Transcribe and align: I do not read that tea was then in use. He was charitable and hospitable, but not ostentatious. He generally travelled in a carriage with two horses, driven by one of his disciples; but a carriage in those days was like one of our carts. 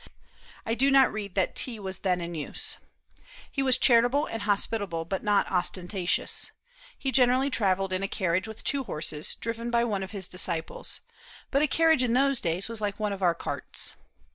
I 0.65 0.73
do 0.73 0.89
not 0.89 1.13
read 1.13 1.35
that 1.35 1.53
tea 1.55 1.79
was 1.79 1.99
then 1.99 2.21
in 2.21 2.33
use. 2.33 2.77
He 3.51 3.61
was 3.61 3.77
charitable 3.77 4.25
and 4.25 4.41
hospitable, 4.41 5.05
but 5.05 5.23
not 5.23 5.51
ostentatious. 5.51 6.49
He 6.97 7.11
generally 7.11 7.51
travelled 7.51 7.93
in 7.93 8.01
a 8.01 8.07
carriage 8.07 8.47
with 8.47 8.63
two 8.63 8.85
horses, 8.85 9.35
driven 9.35 9.69
by 9.69 9.83
one 9.83 10.01
of 10.01 10.09
his 10.09 10.27
disciples; 10.27 11.01
but 11.51 11.61
a 11.61 11.67
carriage 11.67 12.01
in 12.01 12.13
those 12.13 12.41
days 12.41 12.67
was 12.67 12.81
like 12.81 12.99
one 12.99 13.13
of 13.13 13.21
our 13.21 13.35
carts. 13.35 13.93